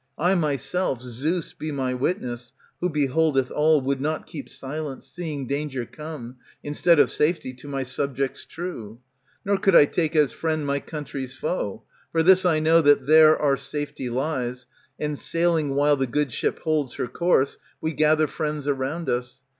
I 0.17 0.33
myself, 0.33 0.99
Zeus 0.99 1.53
be 1.53 1.71
my 1.71 1.93
witness, 1.93 2.53
w^ho 2.81 2.91
beholdeth 2.91 3.51
all, 3.51 3.81
Would 3.81 4.01
not 4.01 4.25
keep 4.25 4.49
silence, 4.49 5.05
seeing 5.05 5.45
danger 5.45 5.85
come, 5.85 6.37
Instead 6.63 6.97
of 6.99 7.11
safety, 7.11 7.53
to 7.53 7.67
my 7.67 7.83
subjects 7.83 8.43
true. 8.47 8.99
Nor 9.45 9.59
could 9.59 9.75
I 9.75 9.85
take 9.85 10.15
as 10.15 10.31
friend 10.31 10.65
my 10.65 10.79
country's 10.79 11.35
foe; 11.35 11.83
For 12.11 12.23
this 12.23 12.45
I 12.47 12.57
know, 12.57 12.81
that 12.81 13.05
there 13.05 13.37
our 13.37 13.57
safety 13.57 14.09
lies, 14.09 14.65
And 14.99 15.19
sailing 15.19 15.75
while 15.75 15.95
the 15.97 16.07
good 16.07 16.31
ship 16.31 16.61
holds 16.61 16.95
her 16.95 17.07
course, 17.07 17.59
We 17.79 17.93
gather 17.93 18.25
friends 18.25 18.67
around 18.67 19.07
us. 19.07 19.43